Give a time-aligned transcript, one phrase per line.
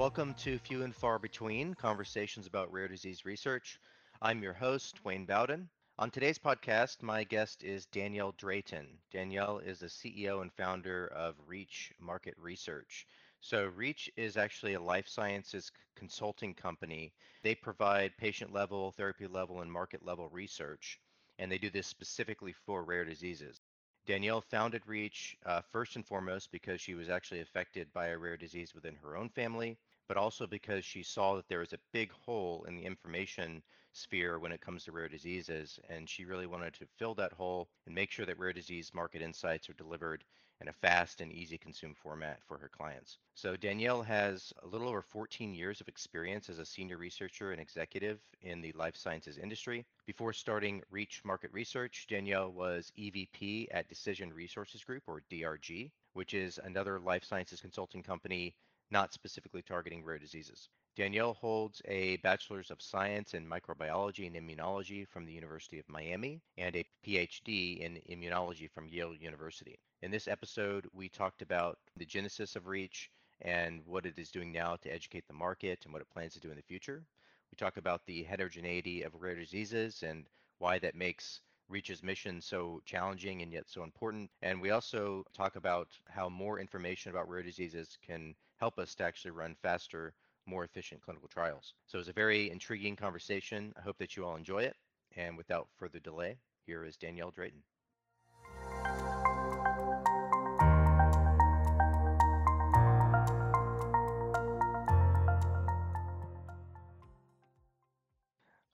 [0.00, 3.78] Welcome to Few and Far Between Conversations about Rare Disease Research.
[4.22, 5.68] I'm your host, Wayne Bowden.
[5.98, 8.86] On today's podcast, my guest is Danielle Drayton.
[9.12, 13.06] Danielle is the CEO and founder of Reach Market Research.
[13.42, 17.12] So, Reach is actually a life sciences consulting company.
[17.42, 20.98] They provide patient level, therapy level, and market level research,
[21.38, 23.60] and they do this specifically for rare diseases.
[24.06, 28.38] Danielle founded Reach uh, first and foremost because she was actually affected by a rare
[28.38, 29.76] disease within her own family
[30.10, 34.40] but also because she saw that there was a big hole in the information sphere
[34.40, 35.78] when it comes to rare diseases.
[35.88, 39.22] And she really wanted to fill that hole and make sure that rare disease market
[39.22, 40.24] insights are delivered
[40.60, 43.18] in a fast and easy consume format for her clients.
[43.36, 47.60] So Danielle has a little over 14 years of experience as a senior researcher and
[47.60, 49.86] executive in the life sciences industry.
[50.06, 56.34] Before starting Reach Market Research, Danielle was EVP at Decision Resources Group, or DRG, which
[56.34, 58.56] is another life sciences consulting company
[58.90, 60.68] not specifically targeting rare diseases.
[60.96, 66.42] Danielle holds a Bachelor's of Science in Microbiology and Immunology from the University of Miami
[66.58, 69.78] and a PhD in Immunology from Yale University.
[70.02, 73.10] In this episode, we talked about the genesis of REACH
[73.42, 76.40] and what it is doing now to educate the market and what it plans to
[76.40, 77.04] do in the future.
[77.52, 80.26] We talk about the heterogeneity of rare diseases and
[80.58, 84.30] why that makes Reach's mission so challenging and yet so important.
[84.42, 89.02] And we also talk about how more information about rare diseases can help us to
[89.02, 90.12] actually run faster,
[90.46, 91.72] more efficient clinical trials.
[91.86, 93.72] So it's a very intriguing conversation.
[93.76, 94.76] I hope that you all enjoy it.
[95.16, 96.36] And without further delay,
[96.66, 97.62] here is Danielle Drayton.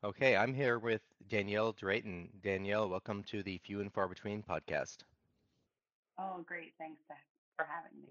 [0.04, 2.28] Okay, I'm here with Danielle Drayton.
[2.42, 4.98] Danielle, welcome to the Few and Far Between podcast.
[6.18, 6.72] Oh, great.
[6.78, 7.00] Thanks
[7.56, 8.08] for having me.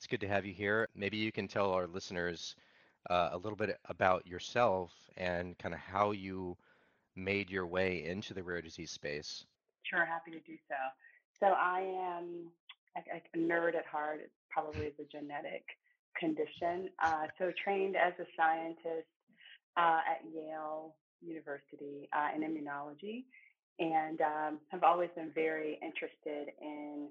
[0.00, 0.88] It's good to have you here.
[0.96, 2.56] Maybe you can tell our listeners
[3.10, 6.56] uh, a little bit about yourself and kind of how you
[7.16, 9.44] made your way into the rare disease space.
[9.82, 10.74] Sure, happy to do so.
[11.38, 11.80] So I
[12.16, 12.50] am
[12.96, 13.00] a,
[13.34, 14.20] a nerd at heart.
[14.20, 15.64] It probably is a genetic
[16.18, 16.88] condition.
[17.04, 19.06] Uh, so trained as a scientist
[19.76, 23.24] uh, at Yale University uh, in immunology,
[23.78, 27.08] and um, have always been very interested in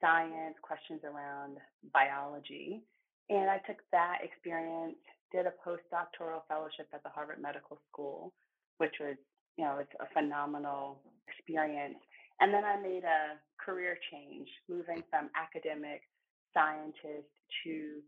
[0.00, 1.58] science, questions around
[1.92, 2.82] biology.
[3.28, 4.96] And I took that experience,
[5.32, 8.32] did a postdoctoral fellowship at the Harvard Medical School,
[8.78, 9.16] which was,
[9.56, 11.98] you know, it's a phenomenal experience.
[12.40, 16.02] And then I made a career change, moving from academic
[16.54, 17.30] scientist
[17.64, 18.00] to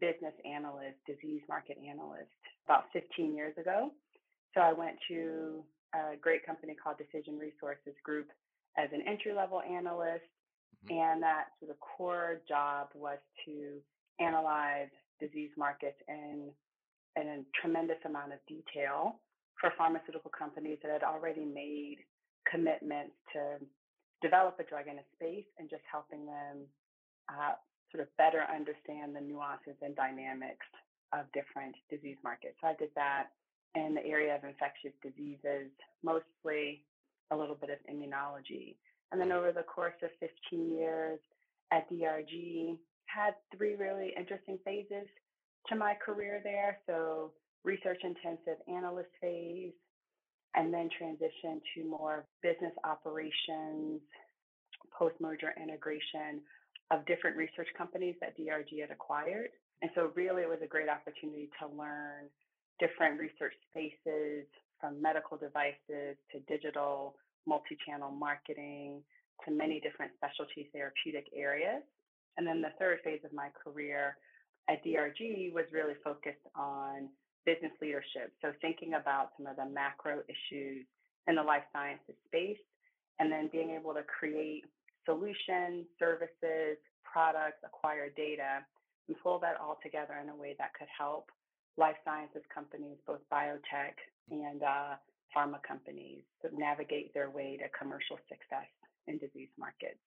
[0.00, 2.32] business analyst, disease market analyst
[2.66, 3.92] about 15 years ago.
[4.54, 5.62] So I went to
[5.94, 8.28] a great company called Decision Resources Group
[8.76, 10.26] as an entry level analyst
[10.84, 10.98] Mm-hmm.
[10.98, 13.80] And that sort of core job was to
[14.20, 16.50] analyze disease markets in,
[17.16, 19.20] in a tremendous amount of detail
[19.60, 21.98] for pharmaceutical companies that had already made
[22.50, 23.64] commitments to
[24.20, 26.66] develop a drug in a space and just helping them
[27.28, 27.54] uh,
[27.90, 30.66] sort of better understand the nuances and dynamics
[31.12, 32.56] of different disease markets.
[32.60, 33.30] So I did that
[33.74, 35.70] in the area of infectious diseases,
[36.02, 36.82] mostly
[37.30, 38.76] a little bit of immunology.
[39.12, 41.20] And then over the course of 15 years
[41.72, 42.76] at DRG,
[43.06, 45.06] had three really interesting phases
[45.68, 46.78] to my career there.
[46.86, 47.32] So
[47.64, 49.72] research intensive analyst phase,
[50.54, 54.00] and then transition to more business operations,
[54.96, 56.40] post merger integration
[56.90, 59.50] of different research companies that DRG had acquired.
[59.82, 62.30] And so really it was a great opportunity to learn
[62.78, 64.46] different research spaces
[64.80, 69.02] from medical devices to digital multi-channel marketing
[69.44, 71.82] to many different specialty therapeutic areas.
[72.36, 74.16] And then the third phase of my career
[74.68, 77.08] at DRG was really focused on
[77.44, 78.32] business leadership.
[78.40, 80.86] So thinking about some of the macro issues
[81.28, 82.60] in the life sciences space,
[83.18, 84.64] and then being able to create
[85.04, 88.64] solutions, services, products, acquire data,
[89.08, 91.30] and pull that all together in a way that could help
[91.76, 93.94] life sciences companies, both biotech
[94.30, 94.94] and uh,
[95.36, 98.68] pharma companies to navigate their way to commercial success
[99.06, 100.00] in disease markets.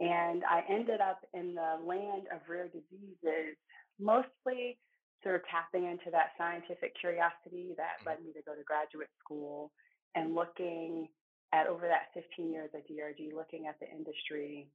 [0.00, 3.56] And I ended up in the land of rare diseases,
[4.00, 4.78] mostly
[5.22, 8.06] sort of tapping into that scientific curiosity that mm.
[8.06, 9.70] led me to go to graduate school
[10.14, 11.08] and looking
[11.52, 14.68] at over that 15 years at DRG, looking at the industry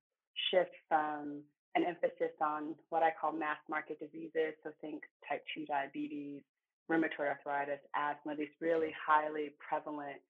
[0.52, 1.42] shift from
[1.76, 4.56] an emphasis on what I call mass market diseases.
[4.64, 6.42] So think type 2 diabetes,
[6.90, 10.22] rheumatoid arthritis, asthma, these really highly prevalent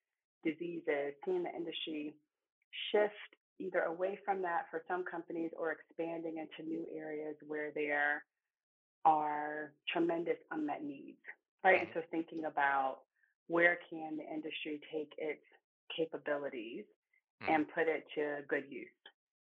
[0.44, 2.16] diseases, seeing the industry
[2.92, 3.14] shift
[3.60, 8.24] either away from that for some companies or expanding into new areas where there
[9.06, 11.18] are tremendous unmet needs,
[11.64, 11.80] right?
[11.80, 11.94] And Mm-hmm.
[11.94, 13.00] so thinking about
[13.48, 15.42] where can the industry take its
[15.96, 16.86] capabilities
[17.42, 17.48] Mhm.
[17.48, 18.88] and put it to good use.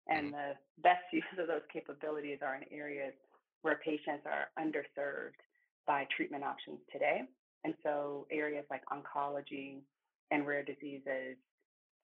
[0.08, 0.32] And Mm-hmm.
[0.32, 0.52] the
[0.82, 3.14] best use of those capabilities are in areas
[3.62, 5.40] where patients are underserved
[5.86, 7.22] by treatment options today.
[7.64, 9.82] And so areas like oncology
[10.30, 11.36] and rare diseases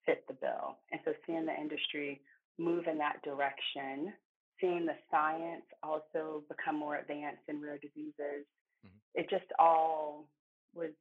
[0.05, 0.77] fit the bill.
[0.91, 2.21] And so seeing the industry
[2.57, 4.13] move in that direction,
[4.59, 8.45] seeing the science also become more advanced in rare diseases,
[8.85, 8.99] Mhm.
[9.15, 10.27] it just all
[10.73, 10.91] was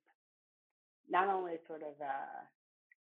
[1.09, 2.49] not only sort of a,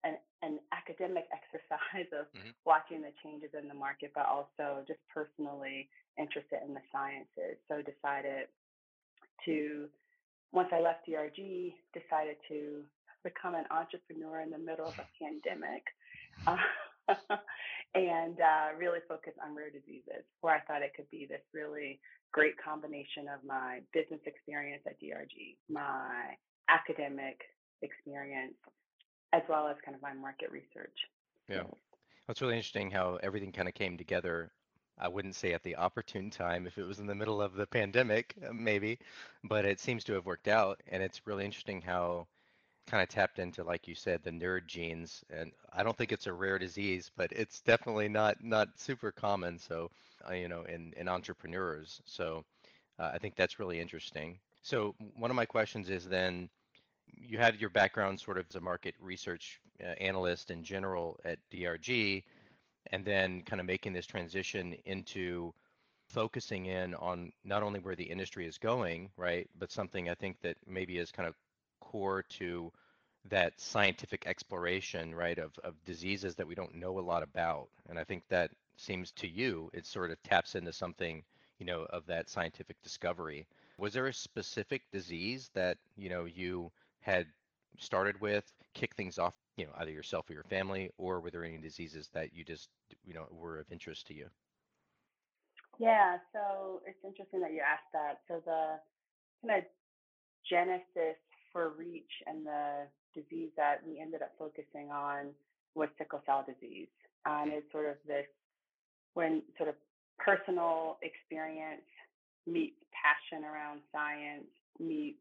[0.05, 2.55] an, an academic exercise of Mhm.
[2.65, 5.89] watching the changes in the market, but also just personally
[6.19, 7.59] interested in the sciences.
[7.69, 8.49] So decided
[9.45, 9.89] to,
[10.53, 12.83] once I left DRG, decided to
[13.25, 15.83] become an entrepreneur in the middle of a pandemic.
[16.47, 16.57] Uh,
[17.95, 22.01] and uh, really focus on rare diseases, where I thought it could be this really
[22.33, 26.37] great combination of my business experience at DRG, my
[26.69, 27.41] academic
[27.83, 28.55] experience,
[29.33, 30.97] as well as kind of my market research.
[31.49, 31.65] Yeah.
[32.29, 34.53] That's really interesting how everything kind of came together.
[35.01, 37.67] I wouldn't say at the opportune time if it was in the middle of the
[37.67, 38.99] pandemic, uh, maybe,
[39.45, 40.81] but it seems to have worked out.
[40.89, 42.27] And it's really interesting how
[42.87, 45.25] kind of tapped into, like you said, the nerd genes.
[45.31, 49.59] And I don't think it's a rare disease, but it's definitely not not super common.
[49.59, 49.91] So,
[50.29, 52.03] uh, you know, in in entrepreneurs.
[52.05, 52.45] So,
[52.99, 54.39] uh, I think that's really interesting.
[54.63, 56.51] So, one of my questions is then
[57.07, 61.39] you had your background sort of as a market research uh, analyst in general at
[61.53, 62.25] DRG,
[62.89, 65.53] and then kind of making this transition into
[66.09, 70.41] focusing in on not only where the industry is going, right, but something I think
[70.43, 71.35] that maybe is kind of
[71.81, 72.73] core to
[73.29, 77.69] that scientific exploration, right, of, of diseases that we don't know a lot about.
[77.89, 81.23] And I think that seems to you, it sort of taps into something,
[81.59, 83.47] you know, of that scientific discovery.
[83.79, 87.27] Was there a specific disease that, you know, you had
[87.79, 91.45] started with, kick things off, you know, either yourself or your family, or were there
[91.45, 92.71] any diseases that you just,
[93.05, 94.27] you know, were of interest to you?
[95.79, 98.21] Yeah, so it's interesting that you asked that.
[98.27, 98.81] So the
[99.47, 99.65] kind of
[100.49, 101.21] genesis
[101.53, 105.29] for Reach and the disease that we ended up focusing on
[105.75, 106.89] was sickle cell disease.
[107.27, 108.27] And it's sort of this
[109.13, 109.75] when sort of
[110.19, 111.85] personal experience
[112.47, 114.49] meets passion around science,
[114.79, 115.19] meets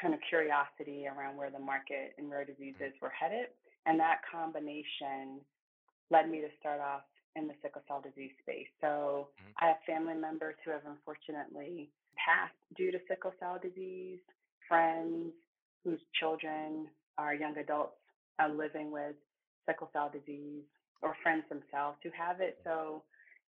[0.00, 3.48] kind of curiosity around where the market and rare diseases were headed.
[3.86, 5.40] And that combination
[6.10, 7.02] led me to start off
[7.36, 8.68] in the sickle cell disease space.
[8.80, 9.52] So Mhm.
[9.58, 14.20] I have family members who have unfortunately passed due to sickle cell disease,
[14.66, 15.34] friends
[15.84, 18.00] whose children are young adults
[18.38, 19.16] are living with
[19.66, 20.64] sickle cell disease,
[21.02, 22.60] or friends themselves who have it.
[22.64, 23.04] So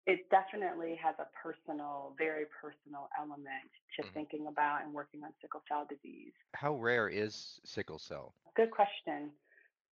[0.07, 4.13] it definitely has a personal, very personal element to Mhm.
[4.13, 6.33] thinking about and working on sickle cell disease.
[6.53, 8.33] How rare is sickle cell?
[8.55, 9.31] Good question.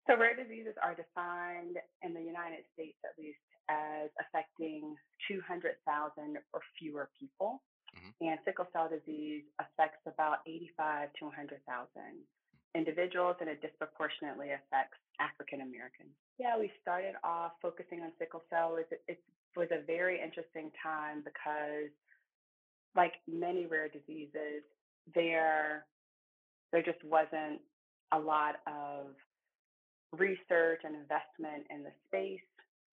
[0.07, 3.39] So, rare diseases are defined in the United States, at least,
[3.69, 7.63] as affecting 200,000 or fewer people.
[7.95, 8.13] Mhm.
[8.21, 12.27] And sickle cell disease affects about 85 to 100,000
[12.73, 16.15] individuals, and it disproportionately affects African Americans.
[16.37, 18.77] Yeah, we started off focusing on sickle cell.
[18.77, 19.23] It, it
[19.55, 21.91] was a very interesting time because,
[22.95, 24.63] like many rare diseases,
[25.13, 25.85] there
[26.71, 27.59] there just wasn't
[28.13, 29.15] a lot of
[30.17, 32.39] research and investment in the space.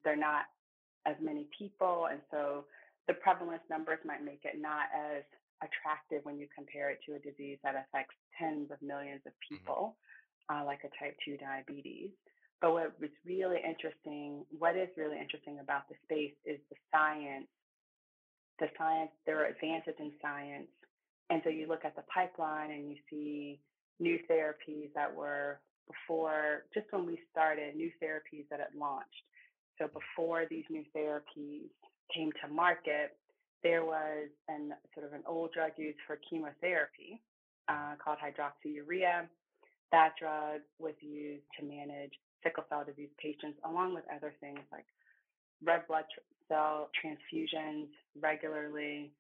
[0.05, 0.47] There are not
[1.07, 2.65] as many people, and so
[3.07, 5.23] the prevalence numbers might make it not as
[5.62, 9.97] attractive when you compare it to a disease that affects tens of millions of people,
[10.53, 12.11] uh, like a type 2 diabetes.
[12.61, 17.47] But what was really interesting, what is really interesting about the space is the science.
[18.59, 20.69] The science, there are advances in science.
[21.31, 23.61] And so you look at the pipeline and you see
[24.00, 29.23] new therapies that were before, just when we started, new therapies that had launched.
[29.79, 31.71] So before these new therapies
[32.15, 33.17] came to market,
[33.62, 37.23] there was an sort of an old drug used for chemotherapy
[37.69, 39.27] uh, called hydroxyurea.
[39.93, 44.87] That drug was used to manage sickle cell disease patients, along with other things like
[45.62, 46.04] red blood
[46.49, 47.88] cell transfusions
[48.21, 49.12] regularly.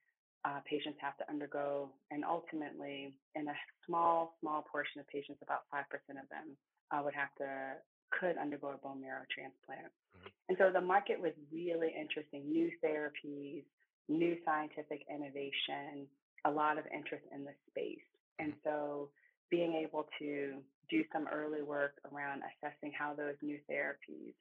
[0.44, 5.66] Uh, patients have to undergo, and ultimately, in a small, small portion of patients, about
[5.74, 6.56] 5% of them
[6.90, 7.74] uh, would have to,
[8.10, 9.92] could undergo a bone marrow transplant.
[10.16, 10.30] Mhm.
[10.48, 13.64] And so the market was really interesting new therapies,
[14.08, 16.08] new scientific innovation,
[16.44, 18.06] a lot of interest in the space.
[18.38, 19.10] And so
[19.50, 24.34] being able to do some early work around assessing how those new therapies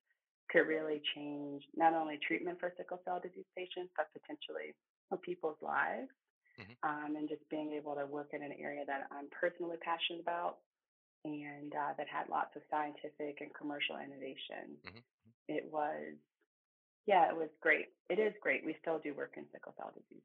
[0.50, 4.76] could really change not only treatment for sickle cell disease patients, but potentially
[5.10, 6.10] for people's lives
[6.58, 6.78] Mhm.
[6.84, 10.60] um, and just being able to work in an area that I'm personally passionate about
[11.26, 14.78] and uh, that had lots of scientific and commercial innovation.
[14.84, 15.04] Mhm.
[15.48, 16.16] It was,
[17.08, 17.88] yeah, it was great.
[18.10, 18.66] It is great.
[18.66, 20.24] We still do work in sickle cell disease.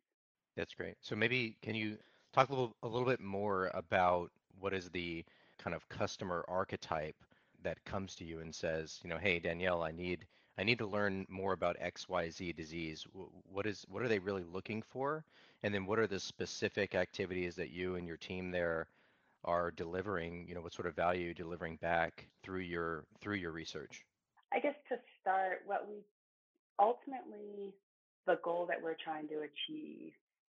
[0.56, 0.96] That's great.
[1.00, 1.98] So maybe can you
[2.32, 5.24] talk a little a little bit more about what is the
[5.58, 7.16] kind of customer archetype
[7.62, 10.26] that comes to you and says, you know, hey Danielle, I need
[10.58, 13.06] I need to learn more about XYZ disease.
[13.50, 15.24] What is what are they really looking for?
[15.62, 18.88] And then what are the specific activities that you and your team there
[19.44, 20.46] are delivering?
[20.48, 24.04] You know, what sort of value you're delivering back through your through your research?
[24.52, 26.04] I guess to start, what we
[26.78, 27.74] ultimately,
[28.26, 30.12] the goal that we're trying to achieve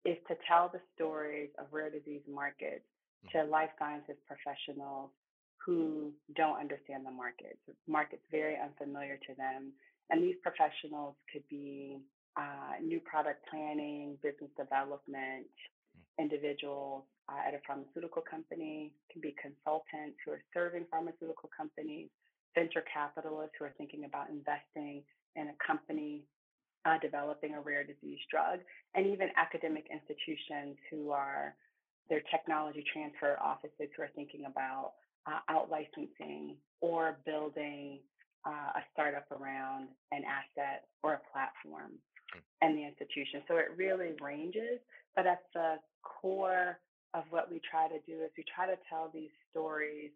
[0.05, 2.85] is to tell the stories of rare disease markets
[3.31, 5.11] to life sciences professionals
[5.65, 7.59] who don't understand the markets.
[7.69, 9.71] The market's very unfamiliar to them.
[10.11, 12.03] And these professionals could be
[12.37, 15.47] uh, new product planning, business development,
[16.19, 22.09] individuals uh, at a pharmaceutical company, can be consultants who are serving pharmaceutical companies,
[22.55, 25.03] venture capitalists who are thinking about investing
[25.37, 26.25] in a company
[26.85, 28.59] uh, developing a rare disease drug,
[28.95, 31.55] and even academic institutions who are
[32.13, 34.93] their technology transfer offices who are thinking about
[35.25, 38.01] uh, out licensing or building
[38.45, 41.93] uh, a startup around an asset or a platform
[42.61, 43.41] and the institution.
[43.49, 44.77] So it really ranges,
[45.17, 46.77] but at the core
[47.15, 50.13] of what we try to do is we try to tell these stories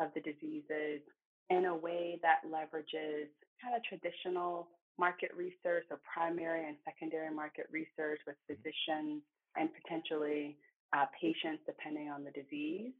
[0.00, 1.00] of the diseases
[1.48, 7.72] in a way that leverages kind of traditional market research or primary and secondary market
[7.72, 9.24] research with physicians
[9.56, 10.58] and potentially
[10.96, 12.92] uh, patients depending on the disease,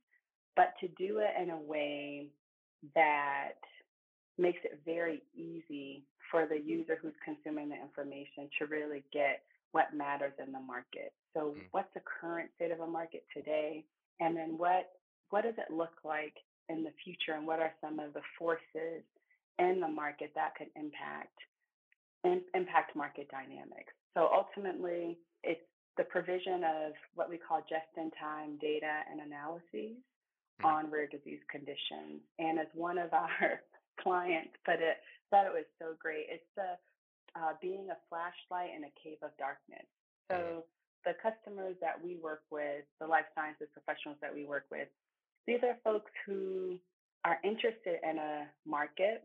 [0.57, 2.29] but to do it in a way
[2.95, 3.59] that
[4.37, 9.43] makes it very easy for the user who's consuming the information to really get
[9.73, 11.13] what matters in the market.
[11.35, 11.69] So Mm.
[11.73, 13.85] what's the current state of a market today?
[14.21, 14.93] And then what
[15.31, 16.35] what does it look like
[16.69, 19.05] in the future and what are some of the forces
[19.59, 21.39] in the market that could impact
[22.25, 23.93] in, impact market dynamics.
[24.15, 25.61] So ultimately it's
[25.99, 29.99] the provision of what we call just-in-time data and analyses
[30.61, 30.65] Mhm.
[30.65, 32.23] on rare disease conditions.
[32.39, 33.63] And as one of our
[34.01, 34.99] clients put it,
[35.31, 36.27] thought it was so great.
[36.31, 36.79] It's the
[37.37, 39.87] uh, being a flashlight in a cave of darkness.
[40.31, 40.65] So
[41.05, 44.89] the customers that we work with, the life sciences professionals that we work with,
[45.47, 46.81] these are folks who
[47.25, 49.25] are interested in a market,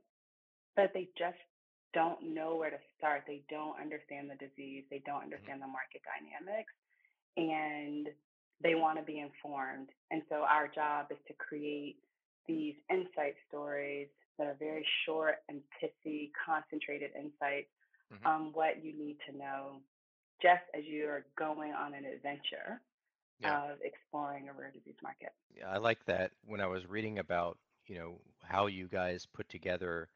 [0.76, 1.40] but they just
[1.94, 3.24] don't know where to start.
[3.28, 4.84] They don't understand the disease.
[4.90, 6.74] They don't understand the market dynamics,
[7.38, 8.10] and
[8.62, 9.90] they want to be informed.
[10.12, 11.98] And so our job is to create
[12.48, 14.08] these insight stories
[14.38, 17.70] that are very short and pithy, concentrated insights
[18.12, 18.26] Mhm.
[18.26, 19.82] on what you need to know
[20.42, 22.82] just as you are going on an adventure
[23.40, 23.72] Yeah.
[23.72, 25.34] of exploring a rare disease market.
[25.50, 29.48] Yeah, I like that when I was reading about, you know, how you guys put
[29.50, 30.10] together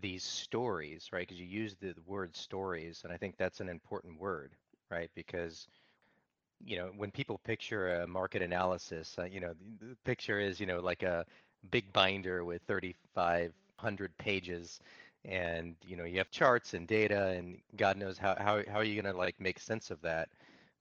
[0.00, 1.26] these stories, right?
[1.26, 4.52] Because you use the word stories, and I think that's an important word,
[4.90, 5.10] right?
[5.14, 5.66] Because,
[6.64, 10.60] you know, when people picture a market analysis, uh, you know, the, the picture is,
[10.60, 11.24] you know, like a
[11.70, 14.80] big binder with 3,500 pages,
[15.24, 18.84] and, you know, you have charts and data, and God knows how how how are
[18.84, 20.28] you gonna like make sense of that?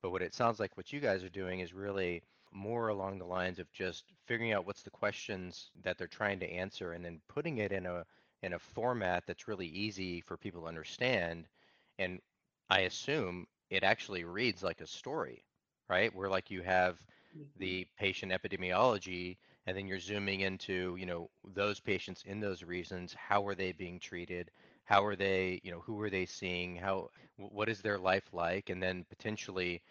[0.01, 3.25] But what it sounds like what you guys are doing is really more along the
[3.25, 7.19] lines of just figuring out what's the questions that they're trying to answer and then
[7.27, 8.05] putting it in a
[8.41, 11.47] in a format that's really easy for people to understand.
[11.99, 12.21] And
[12.69, 15.43] I assume it actually reads like a story,
[15.89, 16.13] right?
[16.13, 16.99] Where like you have
[17.33, 17.45] Mhm.
[17.57, 23.13] the patient epidemiology and then you're zooming into, you know, those patients in those regions,
[23.13, 24.51] how are they being treated?
[24.85, 26.75] How are they, you know, who are they seeing?
[26.75, 28.69] How, what is their life like?
[28.69, 29.81] And then potentially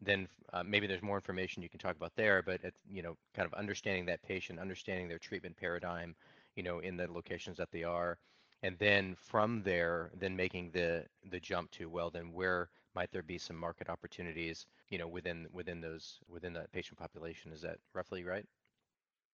[0.00, 3.16] then uh, maybe there's more information you can talk about there, but it's, you know,
[3.34, 6.14] kind of understanding that patient, understanding their treatment paradigm,
[6.56, 8.18] you know, in the locations that they are,
[8.62, 13.22] and then from there, then making the the jump to, well, then where might there
[13.22, 17.52] be some market opportunities, you know, within within those within that patient population?
[17.52, 18.46] Is that roughly right?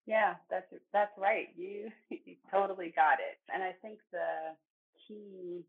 [0.06, 1.48] Yeah, that's that's right.
[1.56, 3.38] You, you totally got it.
[3.52, 4.56] And I think the
[5.06, 5.64] key,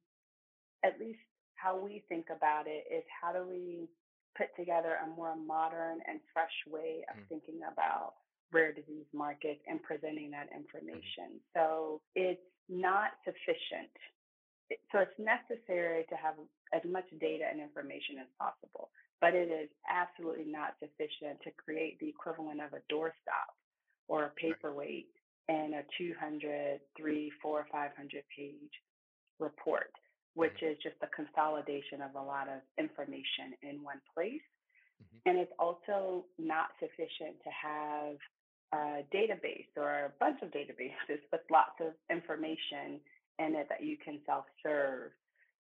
[0.84, 1.20] at least
[1.56, 3.90] how we think about it, is how do we
[4.38, 8.14] put together a more modern and fresh way of Mm, thinking about
[8.54, 10.50] rare disease market and presenting that
[10.84, 11.42] mhm, information.
[11.56, 13.92] So it's not sufficient
[14.92, 16.36] so it's necessary to have
[16.74, 18.92] as much data and information as possible,
[19.22, 23.54] but it is absolutely not sufficient to create the equivalent of a doorstop
[24.08, 25.10] or a paperweight
[25.50, 28.74] in a 200, 3, 4, 500 page
[29.40, 29.92] report,
[30.36, 34.44] which mhm, is just a consolidation of a lot of information in one place.
[35.04, 35.20] Mm-hmm.
[35.26, 38.18] And it's also not sufficient to have
[38.74, 43.00] a database or a bunch of databases with lots of information
[43.40, 45.12] in it that you can self serve.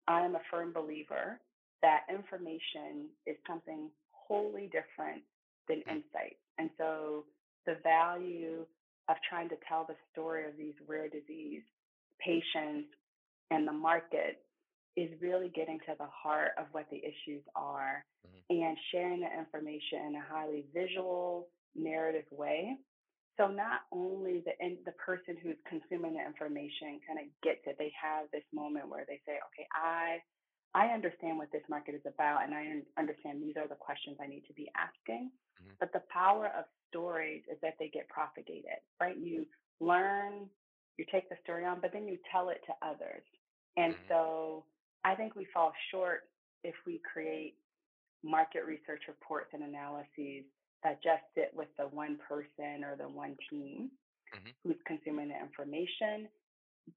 [0.08, 1.40] I'm a firm believer
[1.82, 5.22] that information is something wholly different
[5.68, 5.96] than mm.
[5.96, 6.36] insight.
[6.58, 7.24] And so
[7.66, 8.64] the value
[9.08, 11.62] of trying to tell the story of these rare disease
[12.18, 12.88] patients
[13.50, 14.42] and the market
[14.96, 18.62] is really getting to the heart of what the issues are mm-hmm.
[18.62, 22.76] and sharing the information in a highly visual, narrative way.
[23.36, 27.76] So not only the in, the person who's consuming the information kind of gets it,
[27.78, 30.22] they have this moment where they say, "Okay, I
[30.74, 34.26] I understand what this market is about, and I understand these are the questions I
[34.26, 35.30] need to be asking."
[35.60, 35.76] Mm-hmm.
[35.80, 39.16] But the power of stories is that they get propagated, right?
[39.16, 39.46] You
[39.80, 40.48] learn,
[40.96, 43.24] you take the story on, but then you tell it to others.
[43.76, 44.08] And mm-hmm.
[44.08, 44.64] so
[45.04, 46.28] I think we fall short
[46.64, 47.56] if we create
[48.24, 50.44] market research reports and analyses
[50.84, 53.90] that just sit with the one person or the one team
[54.34, 54.50] mm-hmm.
[54.62, 56.28] who's consuming the information,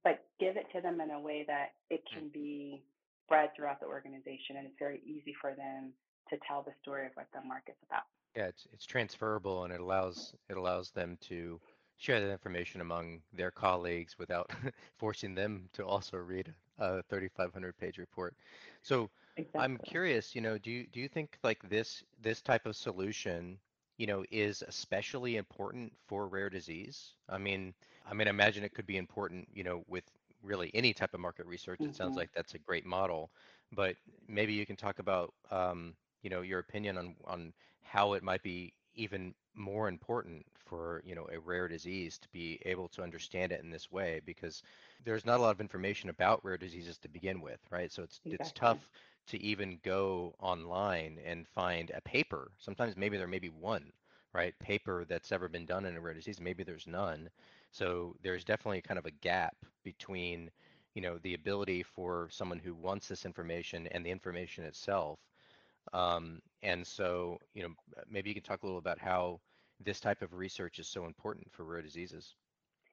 [0.04, 2.18] but give it to them in a way that it mm.
[2.18, 2.84] can be
[3.26, 5.92] spread throughout the organization and it's very easy for them
[6.30, 8.04] to tell the story of what the market's about.
[8.36, 11.60] Yeah, it's it's transferable and it allows it allows them to
[11.98, 14.50] share that information among their colleagues without
[14.98, 18.36] forcing them to also read a 3,500 page report.
[18.82, 19.62] So exactly.
[19.62, 23.58] I'm curious, you know, do you, do you think like this this type of solution,
[24.00, 27.15] you know, is especially important for rare disease?
[27.27, 27.74] I mean,
[28.10, 30.06] I mean, I imagine it could be important, you know, with
[30.41, 31.79] really any type of market research.
[31.79, 31.89] Mm-hmm.
[31.89, 32.20] It sounds mm-hmm.
[32.20, 33.29] like that's a great model,
[33.74, 37.53] but maybe you can talk about, um, you know, your opinion on on
[37.84, 42.60] how it might be even more important for you know a rare disease to be
[42.65, 44.63] able to understand it in this way because
[45.03, 47.91] there's not a lot of information about rare diseases to begin with right?
[47.91, 48.34] So it's exactly.
[48.36, 48.89] it's tough
[49.28, 52.52] to even go online and find a paper.
[52.58, 53.91] Sometimes maybe there may be one
[54.34, 56.39] right paper that's ever been done in a rare disease.
[56.39, 57.30] Maybe there's none.
[57.71, 60.50] So there's definitely kind of a gap between
[60.95, 65.19] you know the ability for someone who wants this information and the information itself.
[65.93, 67.69] Um, and so, you know,
[68.10, 69.39] maybe you can talk a little about how
[69.80, 72.36] this type of research is so important for rare diseases.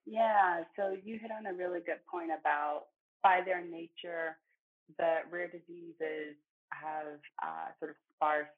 [0.07, 2.85] Yeah, so you hit on a really good point about
[3.23, 4.38] by their nature,
[4.99, 6.38] the rare diseases
[6.71, 8.55] have uh, sort of sparse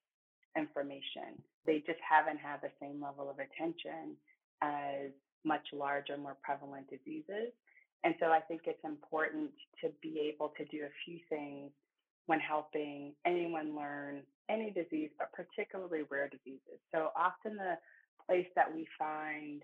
[0.56, 1.40] information.
[1.64, 4.16] They just haven't had the same level of attention
[4.60, 5.10] as
[5.44, 7.52] much larger, more prevalent diseases.
[8.04, 11.70] And so I think it's important to be able to do a few things
[12.26, 16.78] when helping anyone learn any disease, but particularly rare diseases.
[16.92, 17.78] So often the
[18.26, 19.62] place that we find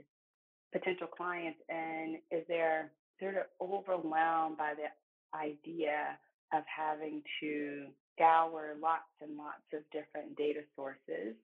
[0.75, 4.91] potential clients and is they're sort of overwhelmed by the
[5.39, 6.19] idea
[6.53, 11.39] of having to scour lots and lots of different data sources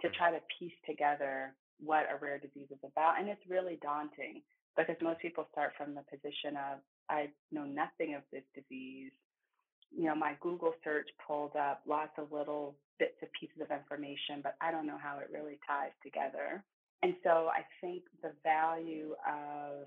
[0.00, 3.18] to try to piece together what a rare disease is about.
[3.18, 4.42] And it's really daunting
[4.76, 9.12] because most people start from the position of, I know nothing of this disease
[9.96, 14.40] you know, my Google search pulled up lots of little bits and pieces of information,
[14.42, 16.64] but I don't know how it really ties together.
[17.04, 19.84] And so I think the value of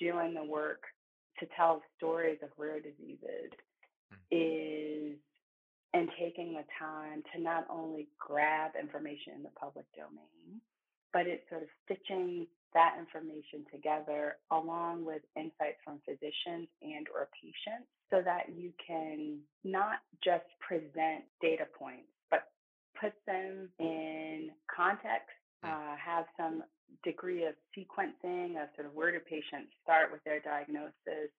[0.00, 0.80] doing the work
[1.38, 3.52] to tell stories of rare diseases
[4.08, 4.16] mm.
[4.30, 5.18] is
[5.92, 10.58] and taking the time to not only grab information in the public domain,
[11.12, 17.28] but it's sort of stitching that information together along with insights from physicians and or
[17.36, 22.48] patients so that you can not just present data points but
[22.98, 25.28] put them in context.
[25.64, 26.62] Uh, have some
[27.04, 31.30] degree of sequencing of sort of where do patients start with their diagnosis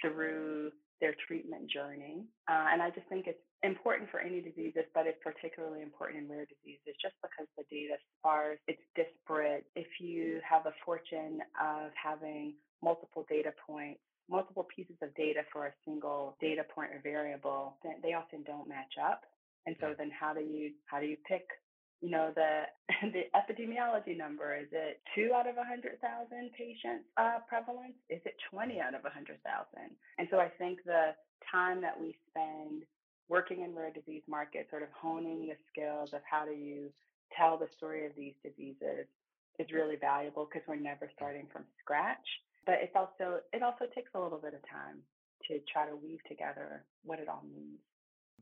[0.00, 2.24] through their treatment journey.
[2.48, 6.30] Uh, and I just think it's important for any diseases, but it's particularly important in
[6.30, 9.66] rare diseases just because the data is sparse, it's disparate.
[9.74, 15.66] If you have the fortune of having multiple data points, multiple pieces of data for
[15.66, 19.22] a single data point or variable, then they often don't match up.
[19.66, 21.46] And so then how do you how do you pick
[22.02, 22.66] you know the
[23.14, 27.96] the epidemiology number is it two out of a hundred thousand patients uh, prevalence?
[28.10, 29.94] Is it 20 out of a hundred thousand?
[30.18, 31.14] And so i think the
[31.50, 32.82] time that we spend
[33.28, 36.90] working in rare disease markets sort of honing the skills of how do you
[37.36, 39.06] tell the story of these diseases
[39.58, 42.26] is really valuable because we're never starting from scratch.
[42.66, 44.98] But it's also it also takes a little bit of time
[45.48, 47.80] to try to weave together what it all means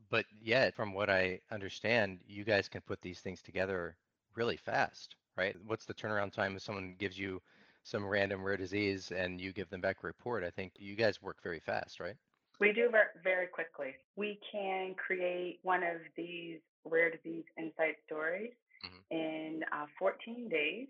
[0.08, 3.96] but yet, from what I understand, you guys can put these things together
[4.34, 5.56] really fast, right?
[5.66, 7.40] What's the turnaround time if someone gives you
[7.82, 10.44] some random rare disease and you give them back a report?
[10.44, 12.16] I think you guys work very fast, right?
[12.60, 13.94] We do work very quickly.
[14.16, 18.52] We can create one of these rare disease insight stories
[18.84, 19.16] mm-hmm.
[19.16, 20.88] in uh, 14 days.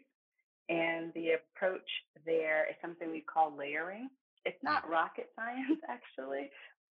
[0.68, 1.88] And the approach
[2.25, 4.09] there is something we call layering.
[4.44, 4.90] It's not mm.
[4.90, 6.51] rocket science, actually,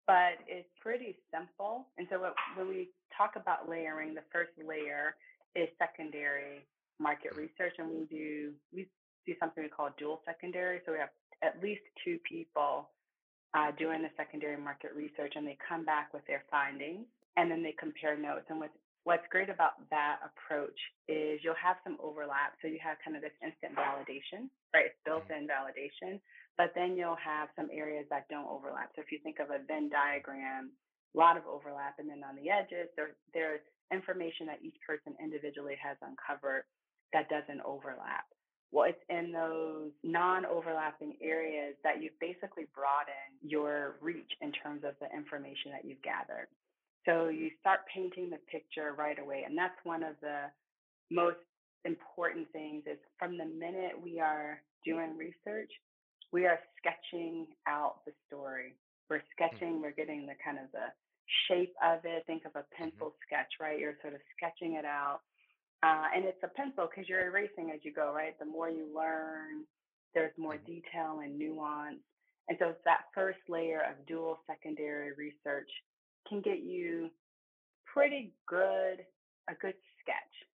[0.09, 1.85] but it's pretty simple.
[2.01, 5.13] And so what, when we talk about layering, the first layer
[5.53, 6.65] is secondary
[6.97, 7.45] market mm.
[7.45, 8.89] research, and we do we
[9.29, 10.81] do something we call dual secondary.
[10.85, 11.13] So we have
[11.45, 12.89] at least two people
[13.53, 17.05] uh, doing the secondary market research, and they come back with their findings,
[17.37, 18.49] and then they compare notes.
[18.49, 18.73] And what's
[19.05, 20.75] what's great about that approach
[21.07, 22.57] is you'll have some overlap.
[22.61, 24.89] So you have kind of this instant validation, right?
[24.89, 25.53] It's built-in mm-hmm.
[25.53, 26.17] validation,
[26.59, 28.91] but then you'll have some areas that don't overlap.
[28.91, 30.75] So if you think of a Venn diagram,
[31.15, 33.63] a lot of overlap, and then on the edges, there, there's
[33.95, 36.67] information that each person individually has uncovered
[37.15, 38.27] that doesn't overlap.
[38.75, 44.83] Well, it's in those non overlapping areas that you've basically broadened your reach in terms
[44.83, 46.51] of the information that you've gathered.
[47.07, 49.47] So you start painting the picture right away.
[49.47, 50.51] And that's one of the
[51.09, 51.39] most
[51.85, 55.71] important things is from the minute we are doing research,
[56.31, 58.75] we are sketching out the story.
[59.09, 59.33] We're hmm.
[59.35, 60.93] sketching, we're getting the kind of the
[61.47, 62.23] shape of it.
[62.27, 62.89] Think of a mm-hmm.
[62.89, 63.79] pencil sketch, right?
[63.79, 65.21] You're sort of sketching it out.
[65.81, 68.37] Uh, and it's a pencil because you're erasing as you go, right?
[68.37, 69.63] The more you learn,
[70.13, 70.65] there's more mm-hmm.
[70.65, 72.03] detail and nuance.
[72.49, 75.69] And so it's that first layer of dual secondary research
[76.27, 77.09] can get you
[77.85, 79.05] pretty good,
[79.49, 80.48] a good sketch.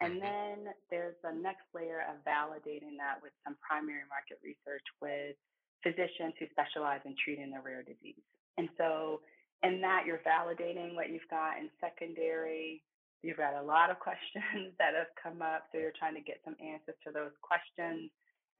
[0.00, 0.24] And mm-hmm.
[0.24, 5.36] then there's the next layer of validating that with some primary market research with
[5.84, 8.24] physicians who specialize in treating the rare disease.
[8.56, 9.20] And so
[9.62, 12.82] in that, you're validating what you've got in secondary
[13.22, 16.40] You've got a lot of questions that have come up, so you're trying to get
[16.44, 18.10] some answers to those questions.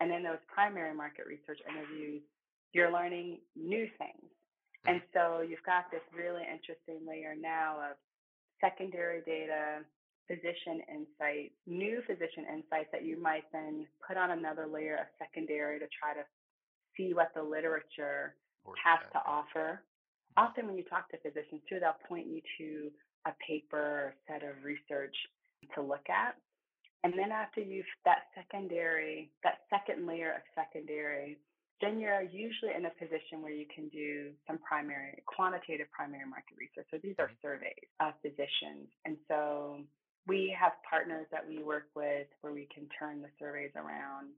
[0.01, 2.23] And in those primary market research interviews,
[2.73, 4.29] you're learning new things.
[4.87, 8.01] And so you've got this really interesting layer now of
[8.65, 9.85] secondary data,
[10.31, 15.81] physician insights, new physician insights that you might then put on another layer of secondary
[15.81, 16.23] to try to
[16.97, 18.39] see what the literature
[18.79, 19.83] has to offer.
[20.37, 22.91] Often, when you talk to physicians too, they'll point you to
[23.27, 25.15] a paper or set of research
[25.75, 26.39] to look at.
[27.03, 31.39] And then after you've that secondary, that second layer of secondary,
[31.81, 36.61] then you're usually in a position where you can do some primary, quantitative primary market
[36.61, 36.87] research.
[36.93, 37.43] So these are mm-hmm.
[37.43, 38.93] surveys of physicians.
[39.09, 39.81] And so
[40.27, 44.29] we have partners that we work with where we can turn the surveys around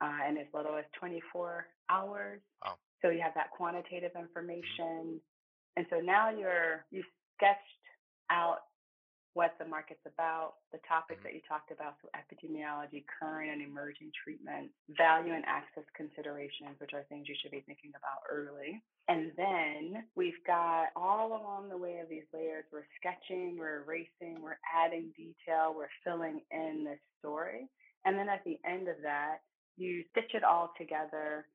[0.00, 2.40] uh, in as little as 24 hours.
[2.64, 2.74] Wow.
[3.02, 4.26] So you have that quantitative mm-hmm.
[4.26, 5.20] information.
[5.20, 5.76] Mm-hmm.
[5.76, 7.60] And so now you're, you've sketched
[8.30, 8.67] out
[9.38, 11.30] what the market's about, the topics mm-hmm.
[11.30, 16.90] that you talked about, so epidemiology, current and emerging treatments, value and access considerations, which
[16.90, 18.82] are things you should be thinking about early.
[19.06, 24.42] And then we've got all along the way of these layers, we're sketching, we're erasing,
[24.42, 27.70] we're adding detail, we're filling in this story.
[28.04, 29.46] And then at the end of that,
[29.76, 31.46] you stitch it all together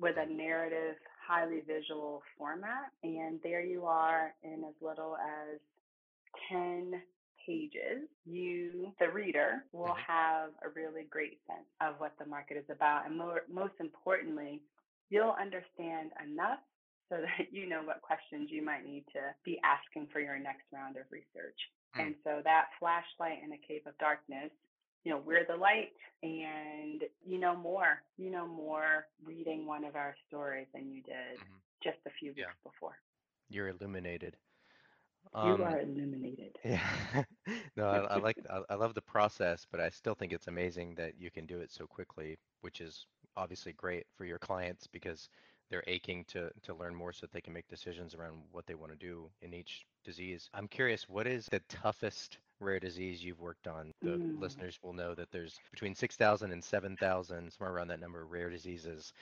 [0.00, 2.96] with a narrative, highly visual format.
[3.04, 5.60] And there you are in as little as
[6.48, 6.96] 10
[7.46, 10.12] pages, you, the reader, will mm-hmm.
[10.12, 13.06] have a really great sense of what the market is about.
[13.06, 14.60] And more, most importantly,
[15.10, 16.58] you'll understand enough
[17.08, 20.64] so that you know what questions you might need to be asking for your next
[20.72, 21.58] round of research.
[21.96, 22.06] Mm.
[22.06, 24.50] And so that flashlight in a cave of darkness,
[25.04, 28.02] you know, we're the light and you know more.
[28.16, 31.58] You know more reading one of our stories than you did mm-hmm.
[31.82, 32.70] just a few weeks yeah.
[32.70, 32.98] before.
[33.48, 34.36] You're illuminated.
[35.40, 36.58] You are illuminated.
[36.64, 37.24] yeah.
[37.76, 40.94] No, I, I like I, I love the process, but I still think it's amazing
[40.96, 45.28] that you can do it so quickly, which is obviously great for your clients because
[45.70, 48.74] they're aching to to learn more so that they can make decisions around what they
[48.74, 50.48] want to do in each disease.
[50.54, 53.92] I'm curious, what is the toughest rare disease you've worked on?
[54.02, 54.32] The Mm.
[54.34, 58.50] listeners will know that there's between 6,000 and 7,000, somewhere around that number, of rare
[58.50, 59.12] diseases.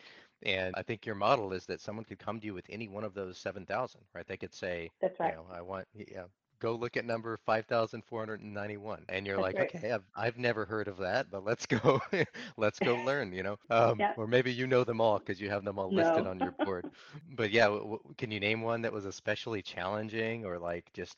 [0.44, 3.04] And I think your model is that someone could come to you with any one
[3.04, 4.26] of those 7,000, right?
[4.26, 6.24] They could say, That's you know, I want, yeah,
[6.60, 9.04] go look at number 5,491.
[9.08, 9.70] And you're That's like, right.
[9.70, 12.00] okay, I've, I've never heard of that, but let's go,
[12.56, 13.56] let's go learn, you know?
[13.70, 14.14] Um, Yeah.
[14.16, 16.86] or maybe you know them all because you have them all listed on your board.
[17.28, 21.16] But yeah, w- w- can you name one that was especially challenging or like just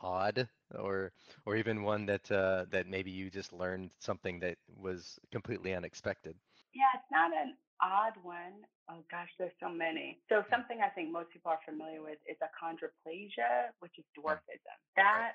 [0.00, 1.12] odd or
[1.46, 6.36] or even one that uh, that maybe you just learned something that was completely unexpected?
[6.72, 8.64] Yeah, it's not an odd one.
[8.90, 10.18] Oh gosh, there's so many.
[10.28, 14.76] So something I think most people are familiar with is achondroplasia, which is dwarfism.
[14.96, 15.32] That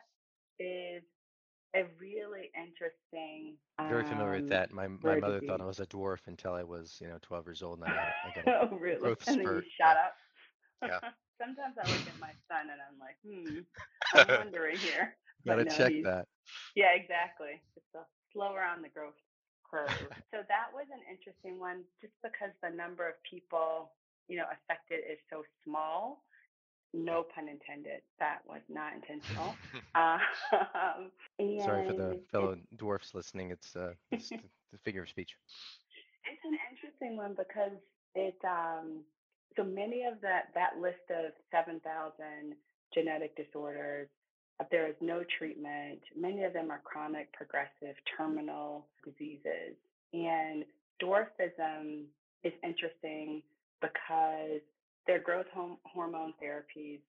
[0.60, 1.04] is
[1.76, 3.58] a really interesting.
[3.90, 4.72] Very familiar with um, that.
[4.72, 7.64] My my mother thought I was a dwarf until I was, you know, 12 years
[7.64, 9.00] old, and I, I got oh, really?
[9.00, 9.46] growth and spurt.
[9.46, 10.16] Then you shot up.
[10.82, 11.10] Yeah.
[11.42, 13.68] Sometimes I look at my son and I'm like, hmm,
[14.16, 15.18] I'm wondering here.
[15.46, 16.28] Gotta no, check that.
[16.76, 17.62] yeah, exactly.
[17.76, 19.20] It's a slower on the growth
[19.70, 19.90] curve.
[20.32, 23.92] so that was an interesting one, just because the number of people
[24.28, 26.24] you know affected is so small.
[26.94, 28.02] No pun intended.
[28.20, 29.56] That was not intentional.
[29.96, 31.12] Um,
[31.64, 33.52] Sorry for the fellow dwarfs listening.
[33.52, 34.40] It's uh, it's the
[34.74, 35.32] the figure of speech.
[36.26, 37.80] it's an interesting one because
[38.14, 39.04] it um
[39.56, 42.56] so many of that that list of seven thousand
[42.94, 44.10] genetic disorders
[44.60, 46.00] uh, there is no treatment.
[46.16, 49.76] Many of them are chronic, progressive, terminal diseases.
[50.14, 50.64] And
[51.02, 52.04] dwarfism
[52.44, 53.42] is interesting
[53.82, 54.62] because
[55.08, 55.48] there are growth
[55.86, 57.00] hormone therapies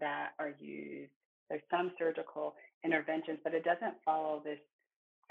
[0.00, 1.10] that are used.
[1.48, 4.58] There's some surgical interventions, but it doesn't follow this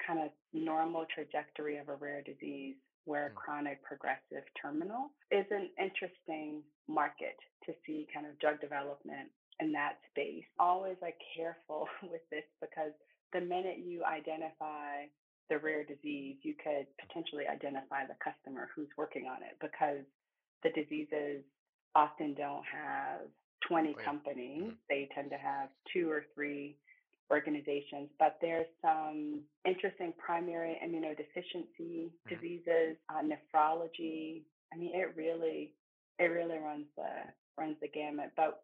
[0.06, 3.36] kind of normal trajectory of a rare disease where Mm.
[3.36, 9.98] chronic, progressive, terminal is an interesting market to see kind of drug development in that
[10.12, 10.44] space.
[10.60, 12.92] Always like careful with this because
[13.34, 15.06] the minute you identify
[15.50, 20.06] the rare disease, you could potentially identify the customer who's working on it because
[20.64, 21.44] the diseases
[21.96, 23.22] often don't have
[23.68, 24.04] 20 Oh, yeah.
[24.06, 24.64] companies.
[24.64, 24.78] Mhm.
[24.90, 26.76] They tend to have two or three
[27.32, 32.30] organizations, but there's some interesting primary immunodeficiency Mhm.
[32.30, 34.44] diseases, uh, nephrology.
[34.72, 35.74] I mean, it really,
[36.20, 38.32] it really runs the runs the gamut.
[38.36, 38.64] But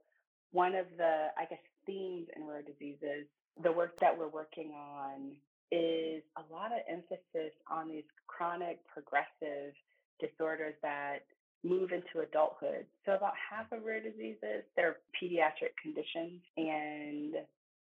[0.52, 3.26] one of the, I guess, themes in rare diseases,
[3.62, 5.36] the work that we're working on
[5.72, 9.74] is a lot of emphasis on these chronic progressive
[10.20, 11.20] disorders that
[11.64, 12.86] move into adulthood.
[13.06, 17.36] So about half of rare diseases, they're pediatric conditions and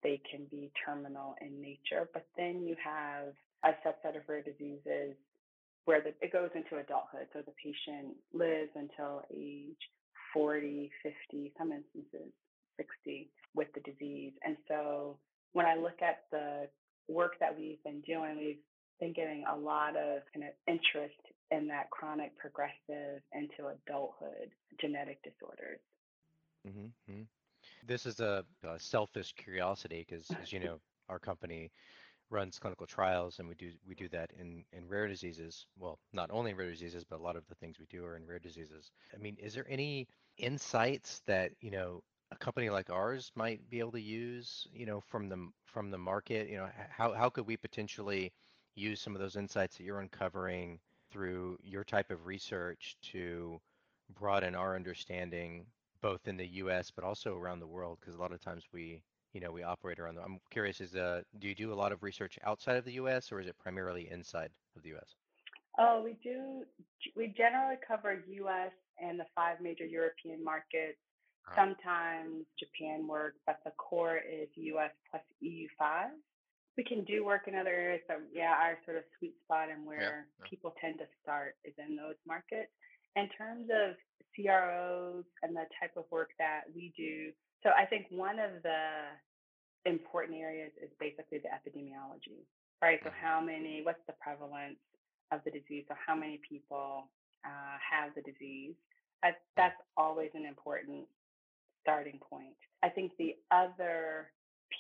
[0.03, 2.09] they can be terminal in nature.
[2.13, 5.15] But then you have a subset of rare diseases
[5.85, 7.27] where the, it goes into adulthood.
[7.33, 9.75] So the patient lives until age
[10.33, 12.31] 40, 50, some instances
[12.77, 14.33] 60 with the disease.
[14.45, 15.17] And so
[15.53, 16.67] when I look at the
[17.07, 18.59] work that we've been doing, we've
[18.99, 21.19] been getting a lot of kind of interest
[21.51, 25.79] in that chronic progressive into adulthood genetic disorders.
[26.65, 27.21] hmm
[27.85, 31.71] This is a, a selfish curiosity because, as you know, our company
[32.29, 35.67] runs clinical trials, and we do we do that in in rare diseases.
[35.77, 38.17] Well, not only in rare diseases, but a lot of the things we do are
[38.17, 38.91] in rare diseases.
[39.13, 40.07] I mean, is there any
[40.37, 42.03] insights that you know
[42.33, 45.97] a company like ours might be able to use, you know, from the from the
[45.97, 46.49] market?
[46.49, 48.31] You know, how how could we potentially
[48.75, 50.79] use some of those insights that you're uncovering
[51.11, 53.59] through your type of research to
[54.15, 55.65] broaden our understanding
[56.01, 57.97] both in the US but also around the world?
[57.99, 60.95] Because a lot of times we, you know, we operate around the, I'm curious, is
[60.95, 63.57] uh do you do a lot of research outside of the US or is it
[63.59, 65.15] primarily inside of the US?
[65.79, 66.63] Oh, we do.
[67.15, 68.71] We generally cover U.S.
[69.01, 70.99] and the five major European markets.
[71.55, 74.91] Sometimes Japan work, but the core is U.S.
[75.11, 76.15] plus EU5.
[76.77, 79.85] We can do work in other areas, but yeah, our sort of sweet spot and
[79.85, 80.47] where yeah.
[80.49, 82.71] people tend to start is in those markets.
[83.15, 83.93] In terms of
[84.33, 89.13] CROs and the type of work that we do, so I think one of the
[89.85, 92.41] important areas is basically the epidemiology,
[92.81, 92.99] right?
[93.03, 93.21] So Mhm.
[93.21, 94.79] how many, what's the prevalence
[95.31, 95.85] of the disease?
[95.87, 97.11] So how many people
[97.45, 98.75] uh, have the disease?
[99.21, 101.07] That, that's always an important
[101.83, 102.55] starting point.
[102.81, 104.31] I think the other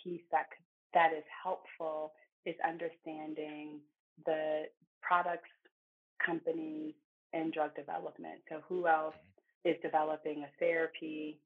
[0.03, 2.13] piece that could, that is helpful
[2.45, 3.79] is understanding
[4.25, 4.63] the
[5.01, 5.49] products,
[6.25, 6.93] companies,
[7.33, 8.39] and drug development.
[8.49, 9.75] So who else Mhm.
[9.75, 11.39] is developing a therapy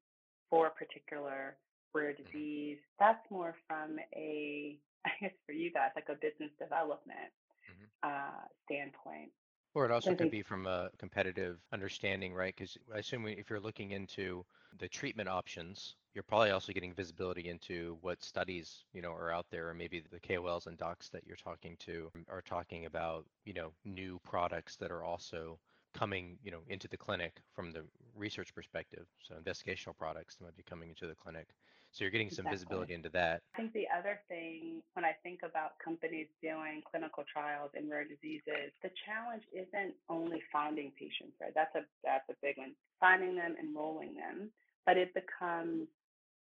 [0.49, 1.57] for a particular
[1.93, 2.25] rare Mhm.
[2.25, 2.79] disease?
[2.99, 7.33] That's more from a, I guess for you guys, like a business development
[7.69, 7.89] Mhm.
[8.03, 9.31] uh, standpoint.
[9.73, 12.53] Or it also could be from a competitive understanding, right?
[12.55, 14.45] Because I assume if you're looking into
[14.79, 19.45] the treatment options, you're probably also getting visibility into what studies, you know, are out
[19.51, 23.25] there, or maybe the KOLs and docs that you're talking to um, are talking about,
[23.45, 25.59] you know, new products that are also
[25.93, 27.83] coming, you know, into the clinic from the
[28.15, 29.05] research perspective.
[29.21, 31.47] So investigational products that might be coming into the clinic.
[31.91, 32.57] So you're getting some exactly.
[32.57, 33.41] visibility into that.
[33.55, 38.03] I think the other thing, when I think about companies doing clinical trials in rare
[38.03, 41.53] diseases, the challenge isn't only finding patients, right?
[41.55, 42.73] That's a that's a big one.
[42.99, 44.51] Finding them, enrolling them,
[44.85, 45.87] but it becomes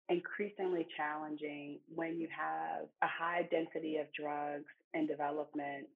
[0.09, 5.87] increasingly challenging when you have a high density of drugs in development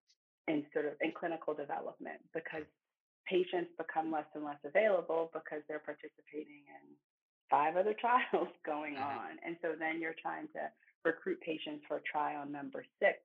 [0.49, 2.63] in sort of in clinical development because
[3.27, 6.85] patients become less and less available because they're participating in
[7.51, 8.99] five other trials going Mhm.
[8.99, 9.39] on.
[9.45, 10.71] And so then you're trying to
[11.05, 13.19] recruit patients for trial number six,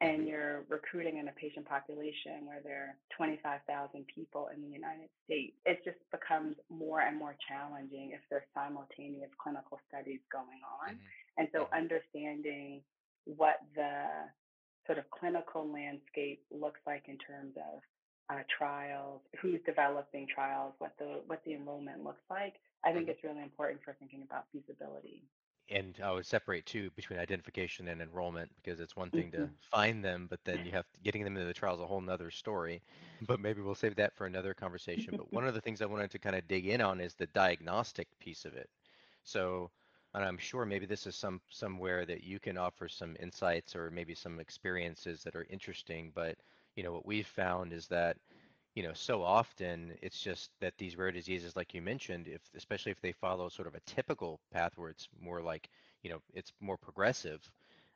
[0.00, 0.28] and Mhm.
[0.28, 5.56] you're recruiting in a patient population where there are 25,000 people in the United States.
[5.66, 10.94] It just becomes more and more challenging if there's simultaneous clinical studies going on.
[10.94, 11.12] Mhm.
[11.38, 11.72] And so Mhm.
[11.72, 12.82] understanding
[13.24, 14.26] what the
[14.86, 17.80] sort of clinical landscape looks like in terms of
[18.30, 22.54] uh, trials, who's developing trials, what the what the enrollment looks like.
[22.84, 25.24] I think it's really important for thinking about feasibility.
[25.70, 29.58] And I would separate too between identification and enrollment because it's one thing to hmm
[29.60, 32.30] find them, but then you have getting them into the trial is a whole nother
[32.30, 32.82] story.
[33.20, 35.14] But maybe we'll save that for another conversation.
[35.16, 37.26] But one of the things I wanted to kind of dig in on is the
[37.28, 38.68] diagnostic piece of it.
[39.24, 39.70] So,
[40.14, 43.90] and I'm sure maybe this is some somewhere that you can offer some insights or
[43.90, 46.10] maybe some experiences that are interesting.
[46.14, 46.38] But
[46.76, 48.16] you know, what we've found is that
[48.74, 52.92] you know, so often it's just that these rare diseases, like you mentioned, if especially
[52.92, 55.68] if they follow sort of a typical path where it's more like,
[56.02, 57.50] you know, it's more progressive,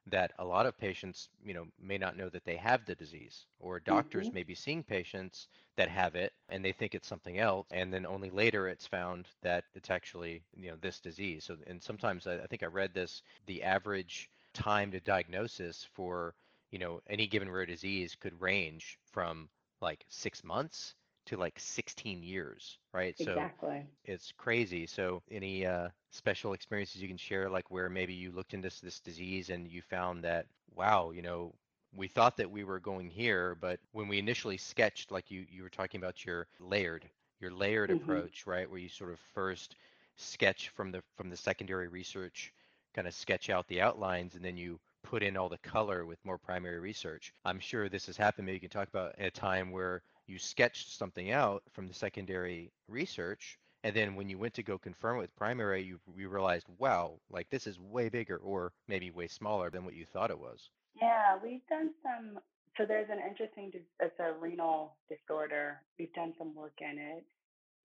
[0.08, 3.46] that a lot of patients, you know, may not know that they have the disease,
[3.60, 4.34] or doctors mm-hmm.
[4.34, 8.04] may be seeing patients that have it and they think it's something else, and then
[8.04, 11.44] only later it's found that it's actually, you know, this disease.
[11.44, 16.34] So, and sometimes I, I think I read this, the average time to diagnosis for,
[16.72, 19.48] you know, any given rare disease could range from
[19.82, 20.94] like six months
[21.26, 23.18] to like 16 years, right?
[23.18, 23.52] So
[24.04, 24.86] it's crazy.
[24.86, 29.00] So any uh, special experiences you can share, like where maybe you looked into this
[29.00, 31.54] disease and you found that, wow, you know,
[31.94, 35.62] we thought that we were going here, but when we initially sketched, like you you
[35.62, 37.08] were talking about your layered,
[37.40, 39.76] your layered hmm approach, right, where you sort of first
[40.16, 42.52] sketch from the from the secondary research,
[42.94, 44.80] kind of sketch out the outlines, and then you
[45.12, 47.34] put in all the color with more primary research.
[47.44, 48.46] I'm sure this has happened.
[48.46, 52.72] Maybe you can talk about a time where you sketched something out from the secondary
[52.88, 56.64] research, and then when you went to go confirm it with primary, you, you realized,
[56.78, 60.38] wow, like this is way bigger or maybe way smaller than what you thought it
[60.38, 60.70] was.
[60.94, 62.38] Yeah, we've done some.
[62.78, 63.70] So there's an interesting.
[64.00, 65.82] It's a renal disorder.
[65.98, 67.24] We've done some work in it,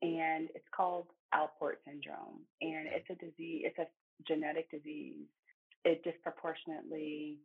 [0.01, 3.63] and it's called Alport syndrome, and it's a disease.
[3.65, 3.87] It's a
[4.25, 5.27] genetic disease.
[5.87, 7.39] It disproportionately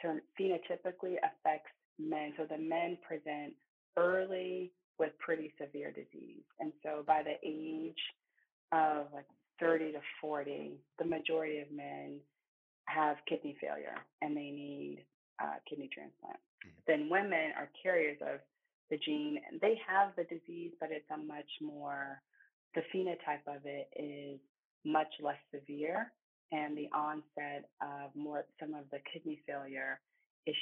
[0.00, 2.32] term phenotypically affects men.
[2.36, 3.54] So the men present
[3.96, 6.44] early with pretty severe disease.
[6.60, 7.98] And so by the age
[8.70, 9.26] of like
[9.58, 12.20] 30 to 40, the majority of men
[12.86, 15.04] have kidney failure and they need
[15.42, 16.38] uh, kidney transplant.
[16.86, 18.38] Then women are carriers of
[18.88, 22.22] the gene and they have the disease, but it's a much more,
[22.76, 24.38] the phenotype of it is
[24.84, 26.12] much less severe
[26.54, 30.00] and the onset of more, some of the kidney failure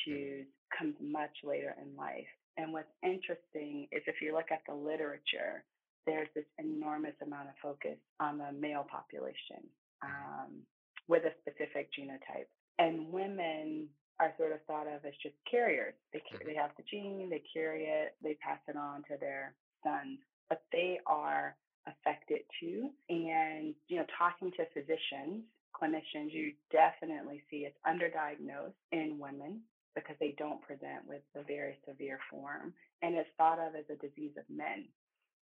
[0.08, 0.32] Mhm.
[0.32, 2.28] issues comes much later in life.
[2.58, 5.64] And what's interesting is if you look at the literature,
[6.06, 9.70] there's this enormous amount of focus on the male population.
[10.04, 10.36] Mhm.
[10.48, 10.66] Um,
[11.08, 12.48] with a specific genotype.
[12.78, 15.94] And women are sort of thought of as just carriers.
[16.12, 16.46] They Mhm.
[16.46, 20.62] they have the gene, they carry it, they pass it on to their sons, but
[20.72, 22.94] they are affected too.
[23.10, 25.44] And you know, talking to physicians,
[25.82, 29.62] clinicians, you definitely see it's underdiagnosed in women
[29.96, 33.96] because they don't present with the very severe form, and it's thought of as a
[33.96, 34.88] disease of men.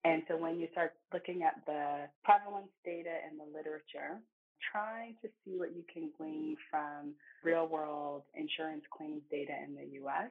[0.04, 4.20] And so when you start looking at the prevalence data in the literature,
[4.72, 7.14] trying to see what you can glean from
[7.44, 10.30] real world insurance claims data in the US,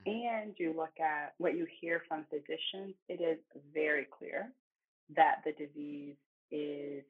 [0.00, 0.06] Mhm.
[0.06, 3.38] and you look at what you hear from physicians, it is
[3.74, 4.52] very clear
[5.10, 6.16] that the disease
[6.50, 7.04] is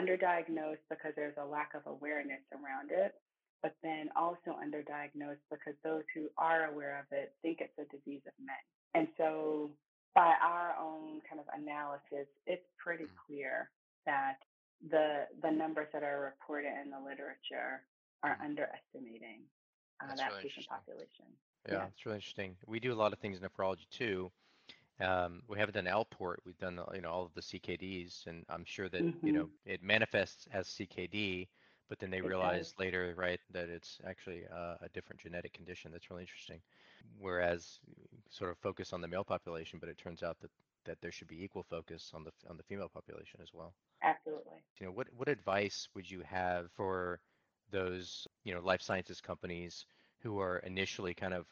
[0.00, 3.14] underdiagnosed because there's a lack of awareness around it,
[3.62, 8.22] but then also underdiagnosed because those who are aware of it think it's a disease
[8.26, 8.56] of men.
[8.94, 9.70] And so,
[10.14, 13.18] by our own kind of analysis, it's pretty Mhm.
[13.26, 13.70] clear
[14.06, 14.38] that
[14.90, 17.82] the the numbers that are reported in the literature
[18.22, 18.44] are Mhm.
[18.44, 19.42] underestimating
[20.02, 21.26] uh, that really patient population.
[21.68, 21.88] Yeah, Yeah.
[21.88, 22.56] it's really interesting.
[22.66, 24.32] We do a lot of things in nephrology too.
[25.00, 26.36] Um, we haven't done Alport.
[26.44, 29.48] We've done, you know, all of the CKDs, and I'm sure that, you hmm know,
[29.64, 31.48] it manifests as CKD,
[31.88, 32.68] but then they It does.
[32.68, 35.90] realize later, right, that it's actually uh, a different genetic condition.
[35.92, 36.60] That's really interesting.
[37.18, 37.80] Whereas
[38.30, 40.50] sort of focus on the male population, but it turns out that
[40.84, 43.74] that there should be equal focus on the on the female population as well.
[44.02, 44.64] Absolutely.
[44.78, 47.20] You know, what what advice would you have for
[47.70, 49.86] those, you know, life sciences companies
[50.18, 51.46] who are initially kind of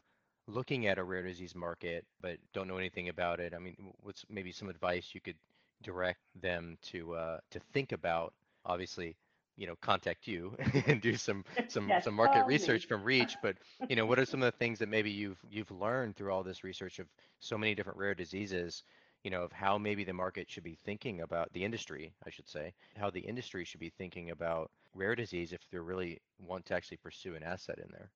[0.46, 3.54] looking at a rare disease market but don't know anything about it?
[3.54, 5.36] I mean, what's maybe some advice you could
[5.82, 8.34] direct them to uh, to think about?
[8.64, 9.16] Obviously,
[9.56, 12.04] you know, contact you and do some some yes.
[12.04, 12.54] some market Call me.
[12.54, 13.36] research from Reach.
[13.42, 13.56] But
[13.88, 16.42] you know, what are some of the things that maybe you've you've learned through all
[16.42, 17.06] this research of
[17.40, 18.84] so many different rare diseases?
[19.24, 22.48] You know, of how maybe the market should be thinking about the industry, I should
[22.48, 26.74] say, how the industry should be thinking about rare disease if they really want to
[26.74, 28.10] actually pursue an asset in there.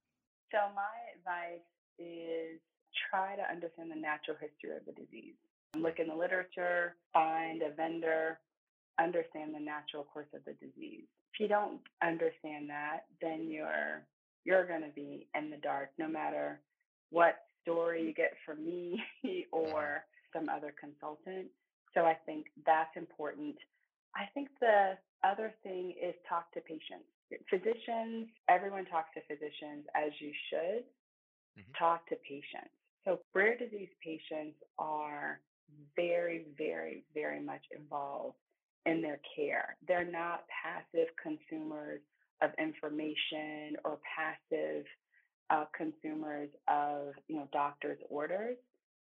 [0.51, 1.67] So my advice
[1.99, 2.61] is
[3.11, 5.35] try to understand the natural history of the disease.
[5.77, 8.39] Look in the literature, find a vendor,
[8.99, 11.05] understand the natural course of the disease.
[11.35, 14.07] If you don't understand that, then you're
[14.45, 16.61] you're going to be in the dark no matter
[17.11, 19.03] what story you get from me
[19.53, 20.39] or mm-hmm.
[20.39, 21.49] some other consultant.
[21.95, 23.57] So I think that's important.
[24.15, 27.11] I think the other thing is talk to patients.
[27.51, 30.85] Physicians, everyone talks to physicians as you should.
[31.59, 31.73] Mm-hmm.
[31.79, 32.73] Talk to patients.
[33.05, 35.41] So rare disease patients are
[35.95, 38.37] very, very, very much involved
[38.85, 39.77] in their care.
[39.87, 42.01] They're not passive consumers
[42.43, 44.85] of information or passive
[45.51, 48.57] uh, consumers of you know doctors' orders.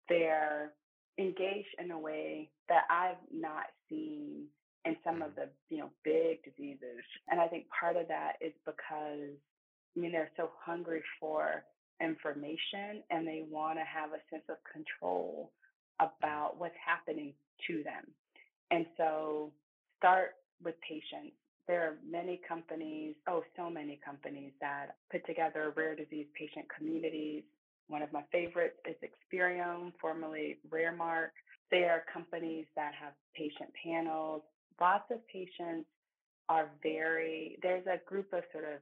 [0.09, 0.73] They're
[1.19, 4.45] engaged in a way that I've not seen
[4.85, 8.53] in some of the you know big diseases, and I think part of that is
[8.65, 9.35] because
[9.95, 11.63] I mean they're so hungry for
[12.01, 15.51] information and they want to have a sense of control
[15.99, 17.33] about what's happening
[17.67, 18.05] to them.
[18.71, 19.51] And so
[19.97, 21.35] start with patients.
[21.67, 27.43] There are many companies, oh, so many companies that put together rare disease patient communities.
[27.87, 31.29] One of my favorites is Experium, formerly Raremark.
[31.69, 34.41] They are companies that have patient panels.
[34.79, 35.85] Lots of patients
[36.49, 38.79] are very, there's a group of sort of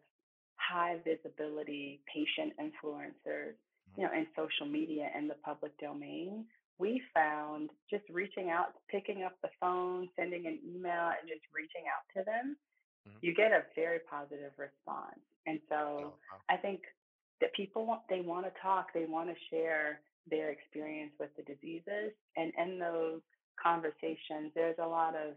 [0.60, 3.56] high visibility patient influencers,
[3.98, 6.46] you know, in social media and the public domain
[6.80, 11.84] we found just reaching out, picking up the phone, sending an email, and just reaching
[11.92, 12.56] out to them,
[13.08, 13.20] mm-hmm.
[13.22, 15.20] you get a very positive response.
[15.46, 16.40] And so oh, wow.
[16.50, 16.82] I think
[17.42, 20.00] that people want, they want to talk, they want to share
[20.30, 22.16] their experience with the diseases.
[22.38, 23.20] And in those
[23.62, 25.36] conversations, there's a lot of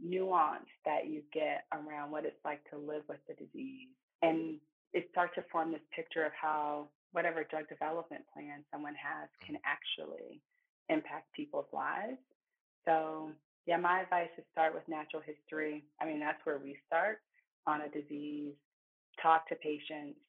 [0.00, 3.90] nuance that you get around what it's like to live with the disease.
[4.22, 4.58] And
[4.92, 9.56] it starts to form this picture of how whatever drug development plan someone has can
[9.56, 9.72] mm-hmm.
[9.72, 10.40] actually
[10.88, 12.18] impact people's lives.
[12.84, 13.30] So,
[13.66, 15.84] yeah, my advice is start with natural history.
[16.00, 17.18] I mean, that's where we start
[17.66, 18.54] on a disease.
[19.20, 20.20] Talk to patients,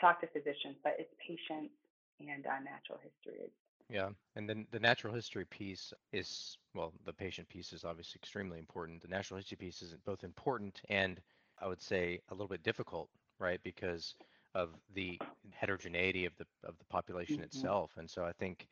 [0.00, 1.74] talk to physicians, but it's patients
[2.20, 3.50] and uh, natural history.
[3.88, 8.58] Yeah, and then the natural history piece is well, the patient piece is obviously extremely
[8.58, 9.02] important.
[9.02, 11.20] The natural history piece is both important and
[11.60, 13.60] I would say a little bit difficult, right?
[13.62, 14.14] Because
[14.54, 15.18] of the
[15.52, 17.44] heterogeneity of the of the population mm-hmm.
[17.44, 17.92] itself.
[17.96, 18.66] And so I think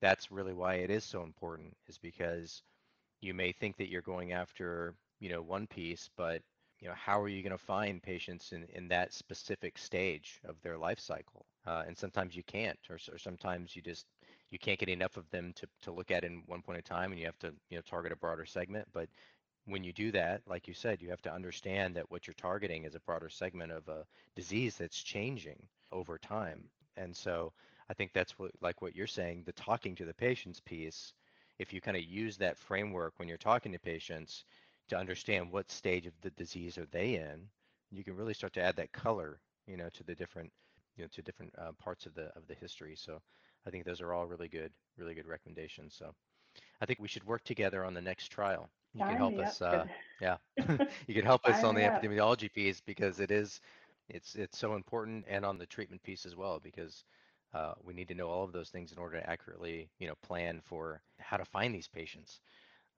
[0.00, 2.62] that's really why it is so important is because
[3.20, 6.42] you may think that you're going after you know one piece but
[6.80, 10.56] you know how are you going to find patients in, in that specific stage of
[10.62, 14.06] their life cycle uh, and sometimes you can't or, or sometimes you just
[14.50, 17.10] you can't get enough of them to, to look at in one point in time
[17.10, 19.08] and you have to you know target a broader segment but
[19.66, 22.84] when you do that like you said you have to understand that what you're targeting
[22.84, 24.04] is a broader segment of a
[24.34, 25.60] disease that's changing
[25.92, 26.62] over time
[26.96, 27.52] and so
[27.88, 31.12] I think that's what, like what you're saying, the talking to the patients piece.
[31.58, 34.44] If you kind of use that framework when you're talking to patients
[34.88, 37.48] to understand what stage of the disease are they in,
[37.90, 40.52] you can really start to add that color, you know, to the different,
[40.96, 42.96] you know, to different uh, parts of the of the history.
[42.96, 43.20] So
[43.66, 45.94] I think those are all really good, really good recommendations.
[45.94, 46.14] So
[46.80, 48.68] I think we should work together on the next trial.
[49.04, 49.86] You can help us, uh,
[50.20, 50.38] yeah,
[51.06, 53.60] you can help us on the epidemiology piece because it is,
[54.08, 57.04] it's it's so important, and on the treatment piece as well because
[57.54, 60.14] uh, we need to know all of those things in order to accurately, you know,
[60.22, 62.40] plan for how to find these patients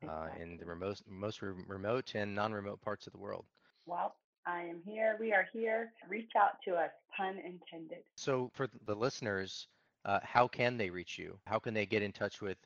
[0.07, 3.47] uh, in the remote, most re- remote and non-remote parts of the world.
[3.87, 5.17] Well, I am here.
[5.21, 5.93] We are here.
[6.09, 8.05] Reach out to us, pun intended.
[8.17, 9.69] So, for the listeners,
[10.05, 11.41] uh, how can they reach you?
[11.47, 12.59] How can they get in touch with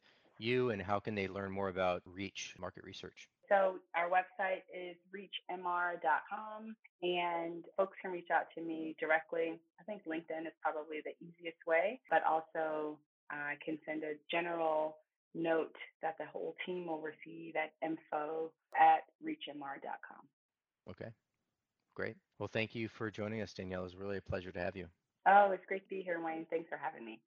[0.43, 3.29] you, and how can they learn more about Reach Market Research?
[3.49, 9.61] So our website is reachmr.com and folks can reach out to me directly.
[9.79, 12.99] I think LinkedIn is probably the easiest way, but also
[13.31, 14.97] I can send a general
[15.35, 20.23] note that the whole team will receive at info at reachmr.com.
[20.91, 21.11] Okay,
[21.95, 22.17] great.
[22.39, 23.81] Well, thank you for joining us, Danielle.
[23.81, 24.87] It was really a pleasure to have you.
[25.27, 26.47] Oh, it's great to be here, Wayne.
[26.51, 27.21] Thanks for having me.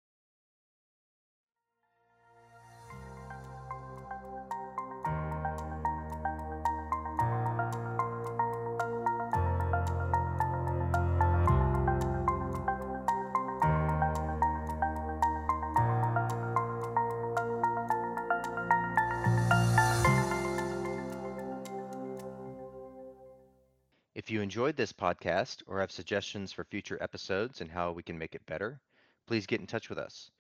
[24.26, 28.18] If you enjoyed this podcast or have suggestions for future episodes and how we can
[28.18, 28.82] make it better,
[29.28, 30.32] please get in touch with us.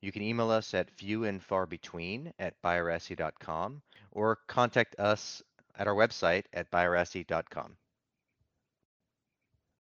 [0.00, 3.82] You can email us at fewandfarbetween at biorasi.com
[4.12, 5.42] or contact us
[5.74, 7.76] at our website at biorasi.com.